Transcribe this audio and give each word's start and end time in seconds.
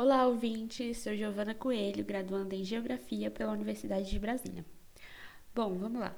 Olá, 0.00 0.28
ouvintes! 0.28 0.98
Sou 0.98 1.12
Giovana 1.12 1.56
Coelho, 1.56 2.04
graduanda 2.04 2.54
em 2.54 2.62
Geografia 2.62 3.32
pela 3.32 3.50
Universidade 3.50 4.08
de 4.08 4.16
Brasília. 4.16 4.64
Bom, 5.52 5.74
vamos 5.74 5.98
lá. 5.98 6.16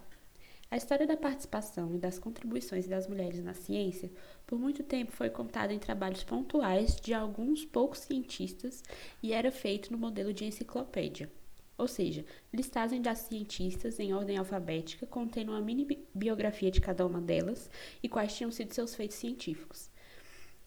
A 0.71 0.77
história 0.77 1.07
da 1.07 1.17
participação 1.17 1.95
e 1.95 1.99
das 1.99 2.19
contribuições 2.19 2.87
das 2.87 3.09
mulheres 3.09 3.43
na 3.43 3.55
ciência 3.55 4.13
por 4.47 4.59
muito 4.59 4.83
tempo 4.83 5.13
foi 5.13 5.31
contada 5.31 5.73
em 5.73 5.79
trabalhos 5.79 6.23
pontuais 6.23 6.95
de 6.97 7.15
alguns 7.15 7.65
poucos 7.65 8.01
cientistas 8.01 8.83
e 9.23 9.33
era 9.33 9.51
feito 9.51 9.91
no 9.91 9.97
modelo 9.97 10.35
de 10.35 10.45
enciclopédia. 10.45 11.33
Ou 11.79 11.89
seja, 11.89 12.27
listagem 12.53 13.01
das 13.01 13.21
cientistas 13.21 13.99
em 13.99 14.13
ordem 14.13 14.37
alfabética, 14.37 15.07
contendo 15.07 15.53
uma 15.53 15.61
mini 15.63 16.07
biografia 16.15 16.71
de 16.71 16.83
cada 16.83 17.07
uma 17.07 17.19
delas 17.19 17.71
e 18.03 18.11
quais 18.11 18.37
tinham 18.37 18.53
sido 18.53 18.75
seus 18.75 18.95
feitos 18.95 19.17
científicos. 19.17 19.91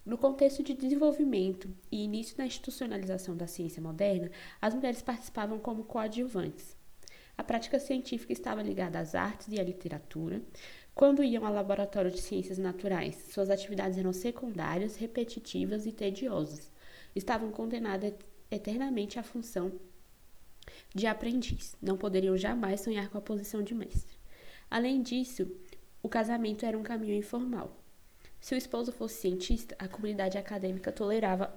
No 0.06 0.18
contexto 0.18 0.62
de 0.62 0.74
desenvolvimento 0.74 1.74
e 1.90 2.04
início 2.04 2.36
da 2.36 2.46
institucionalização 2.46 3.38
da 3.38 3.48
ciência 3.48 3.82
moderna, 3.82 4.30
as 4.62 4.74
mulheres 4.74 5.02
participavam 5.02 5.58
como 5.58 5.86
coadjuvantes. 5.86 6.76
A 7.38 7.44
prática 7.44 7.80
científica 7.80 8.34
estava 8.34 8.62
ligada 8.62 9.00
às 9.00 9.16
artes 9.16 9.48
e 9.48 9.60
à 9.60 9.64
literatura. 9.64 10.42
Quando 10.94 11.24
iam 11.24 11.46
ao 11.46 11.54
laboratório 11.54 12.12
de 12.12 12.22
ciências 12.22 12.58
naturais, 12.58 13.16
suas 13.32 13.50
atividades 13.50 13.98
eram 13.98 14.12
secundárias, 14.12 14.98
repetitivas 14.98 15.86
e 15.86 15.92
tediosas. 15.94 16.70
Estavam 17.16 17.50
condenadas 17.50 18.14
eternamente 18.52 19.18
à 19.18 19.24
função 19.24 19.72
de 20.94 21.08
aprendiz. 21.08 21.78
Não 21.82 21.98
poderiam 21.98 22.38
jamais 22.38 22.82
sonhar 22.82 23.10
com 23.10 23.18
a 23.18 23.22
posição 23.22 23.64
de 23.64 23.74
mestre. 23.74 24.18
Além 24.70 25.02
disso, 25.02 25.50
o 26.02 26.10
casamento 26.10 26.66
era 26.66 26.78
um 26.78 26.84
caminho 26.84 27.16
informal. 27.16 27.83
Se 28.44 28.54
o 28.54 28.58
esposo 28.58 28.92
fosse 28.92 29.22
cientista, 29.22 29.74
a 29.80 29.88
comunidade 29.88 30.38
acadêmica 30.38 30.92
tolerava 30.92 31.56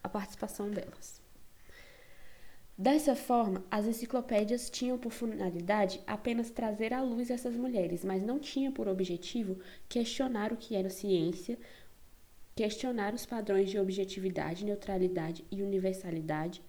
a 0.00 0.08
participação 0.08 0.70
delas. 0.70 1.20
Dessa 2.78 3.16
forma, 3.16 3.64
as 3.68 3.86
enciclopédias 3.86 4.70
tinham 4.70 4.96
por 4.96 5.10
finalidade 5.10 6.00
apenas 6.06 6.48
trazer 6.48 6.94
à 6.94 7.02
luz 7.02 7.28
essas 7.28 7.56
mulheres, 7.56 8.04
mas 8.04 8.22
não 8.22 8.38
tinham 8.38 8.72
por 8.72 8.86
objetivo 8.86 9.58
questionar 9.88 10.52
o 10.52 10.56
que 10.56 10.76
era 10.76 10.88
ciência, 10.88 11.58
questionar 12.54 13.14
os 13.14 13.26
padrões 13.26 13.68
de 13.68 13.76
objetividade, 13.80 14.64
neutralidade 14.64 15.44
e 15.50 15.60
universalidade, 15.60 16.62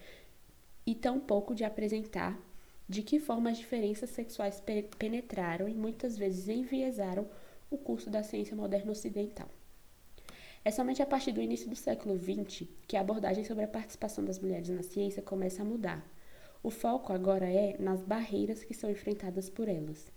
e 0.84 0.96
tampouco 0.96 1.54
de 1.54 1.64
apresentar 1.64 2.42
de 2.88 3.04
que 3.04 3.20
forma 3.20 3.52
as 3.52 3.60
diferenças 3.60 4.10
sexuais 4.10 4.64
penetraram 4.98 5.70
e 5.70 5.76
muitas 5.76 6.18
vezes 6.18 6.50
enviesaram 6.50 7.30
o 7.70 7.78
curso 7.78 8.10
da 8.10 8.24
ciência 8.24 8.56
moderna 8.56 8.94
ocidental. 8.94 9.59
É 10.64 10.72
somente 10.72 11.02
a 11.02 11.06
partir 11.06 11.32
do 11.32 11.42
início 11.42 11.70
do 11.70 11.76
século 11.76 12.18
XX 12.18 12.68
que 12.88 12.98
a 12.98 13.02
abordagem 13.02 13.44
sobre 13.46 13.64
a 13.64 13.68
participação 13.68 14.24
das 14.26 14.40
mulheres 14.40 14.70
na 14.70 14.84
ciência 14.84 15.22
começa 15.22 15.62
a 15.62 15.66
mudar. 15.66 16.06
O 16.62 16.70
foco 16.70 17.14
agora 17.14 17.46
é 17.46 17.78
nas 17.80 18.02
barreiras 18.02 18.64
que 18.64 18.74
são 18.74 18.92
enfrentadas 18.92 19.50
por 19.50 19.70
elas. 19.70 20.12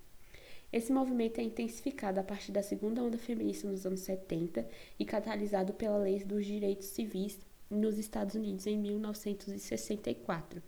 Esse 0.73 0.91
movimento 0.91 1.39
é 1.39 1.45
intensificado 1.45 2.19
a 2.19 2.25
partir 2.25 2.51
da 2.51 2.63
segunda 2.63 3.03
onda 3.03 3.19
feminista 3.19 3.69
nos 3.69 3.87
anos 3.87 4.01
70 4.01 4.67
e 4.99 5.05
catalisado 5.05 5.73
pela 5.75 5.99
Lei 5.99 6.25
dos 6.25 6.45
Direitos 6.45 6.89
Civis 6.89 7.39
nos 7.71 7.97
Estados 7.99 8.35
Unidos 8.35 8.67
em 8.67 8.77
1964, 8.77 10.63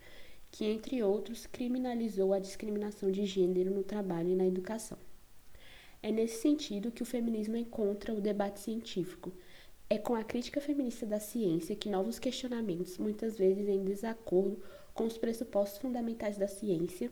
que, 0.51 0.65
entre 0.67 1.03
outros, 1.03 1.47
criminalizou 1.47 2.33
a 2.33 2.39
discriminação 2.39 3.11
de 3.11 3.27
gênero 3.27 3.71
no 3.71 3.83
trabalho 3.83 4.29
e 4.29 4.37
na 4.37 4.47
educação. 4.47 4.99
É 6.03 6.13
nesse 6.13 6.43
sentido 6.43 6.93
que 6.93 7.03
o 7.03 7.07
feminismo 7.07 7.57
encontra 7.57 8.13
o 8.13 8.21
debate 8.21 8.61
científico, 8.61 9.33
é 9.89 9.99
com 9.99 10.15
a 10.15 10.25
crítica 10.25 10.61
feminista 10.61 11.07
da 11.07 11.21
ciência 11.21 11.77
que 11.77 11.89
novos 11.89 12.19
questionamentos, 12.19 12.99
muitas 12.99 13.37
vezes 13.37 13.69
em 13.69 13.85
desacordo 13.85 14.63
com 14.93 15.05
os 15.05 15.19
pressupostos 15.19 15.79
fundamentais 15.79 16.39
da 16.39 16.49
ciência, 16.49 17.11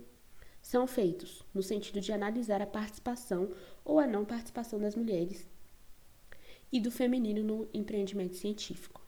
são 0.61 0.87
feitos, 0.87 1.45
no 1.53 1.63
sentido 1.63 2.01
de 2.01 2.13
analisar 2.13 2.63
a 2.63 2.67
participação 2.67 3.51
ou 3.85 3.99
a 3.99 4.07
não 4.07 4.25
participação 4.25 4.79
das 4.79 4.95
mulheres 4.95 5.47
e 6.73 6.81
do 6.81 6.91
feminino 6.91 7.43
no 7.43 7.69
empreendimento 7.75 8.37
científico. 8.37 9.03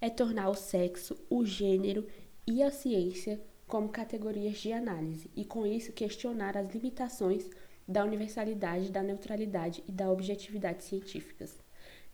É 0.00 0.10
tornar 0.10 0.50
o 0.50 0.54
sexo, 0.54 1.16
o 1.30 1.44
gênero 1.44 2.06
e 2.46 2.62
a 2.62 2.70
ciência 2.70 3.40
como 3.66 3.88
categorias 3.88 4.58
de 4.58 4.72
análise 4.72 5.30
e, 5.34 5.44
com 5.44 5.66
isso, 5.66 5.92
questionar 5.92 6.56
as 6.56 6.72
limitações 6.74 7.48
da 7.88 8.04
universalidade, 8.04 8.90
da 8.90 9.02
neutralidade 9.02 9.82
e 9.88 9.92
da 9.92 10.10
objetividade 10.10 10.84
científicas. 10.84 11.65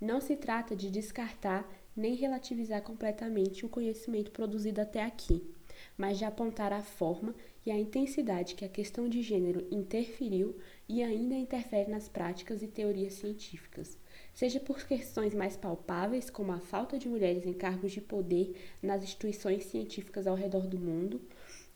Não 0.02 0.20
se 0.20 0.34
trata 0.34 0.74
de 0.74 0.90
descartar 0.90 1.64
nem 1.94 2.16
relativizar 2.16 2.82
completamente 2.82 3.64
o 3.64 3.68
conhecimento 3.68 4.32
produzido 4.32 4.80
até 4.80 5.00
aqui, 5.00 5.48
mas 5.96 6.18
de 6.18 6.24
apontar 6.24 6.72
a 6.72 6.82
forma 6.82 7.32
e 7.64 7.70
a 7.70 7.78
intensidade 7.78 8.56
que 8.56 8.64
a 8.64 8.68
questão 8.68 9.08
de 9.08 9.22
gênero 9.22 9.64
interferiu 9.70 10.56
e 10.88 11.04
ainda 11.04 11.36
interfere 11.36 11.88
nas 11.88 12.08
práticas 12.08 12.64
e 12.64 12.66
teorias 12.66 13.12
científicas, 13.12 13.96
seja 14.34 14.58
por 14.58 14.84
questões 14.84 15.34
mais 15.34 15.56
palpáveis, 15.56 16.28
como 16.28 16.50
a 16.50 16.58
falta 16.58 16.98
de 16.98 17.08
mulheres 17.08 17.46
em 17.46 17.52
cargos 17.52 17.92
de 17.92 18.00
poder 18.00 18.56
nas 18.82 19.04
instituições 19.04 19.66
científicas 19.66 20.26
ao 20.26 20.34
redor 20.34 20.66
do 20.66 20.80
mundo, 20.80 21.20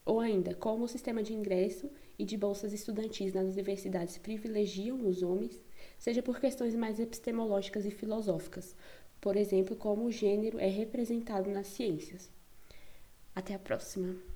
ou 0.07 0.21
ainda 0.21 0.55
como 0.55 0.85
o 0.85 0.89
sistema 0.89 1.21
de 1.21 1.35
ingresso 1.35 1.91
e 2.17 2.25
de 2.25 2.37
bolsas 2.37 2.73
estudantis 2.73 3.35
nas 3.35 3.53
universidades 3.53 4.17
privilegiam 4.17 5.05
os 5.05 5.23
homens, 5.23 5.63
seja 5.99 6.23
por 6.23 6.41
questões 6.41 6.77
mais 6.77 7.01
epistemológicas 7.01 7.85
e 7.85 7.91
filosóficas, 7.91 8.75
por 9.21 9.37
exemplo, 9.37 9.75
como 9.75 10.05
o 10.05 10.13
gênero 10.13 10.61
é 10.61 10.69
representado 10.69 11.51
nas 11.51 11.67
ciências. 11.67 12.31
Até 13.35 13.55
a 13.55 13.59
próxima! 13.59 14.36